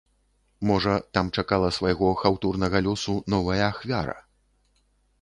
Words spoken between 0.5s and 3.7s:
Можа, там чакала свайго хаўтурнага лёсу новая